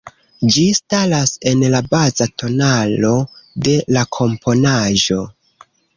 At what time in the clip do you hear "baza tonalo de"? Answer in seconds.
1.91-3.77